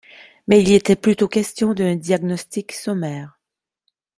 [0.47, 3.39] Mais il y était plutôt question d’un diagnostic sommaire.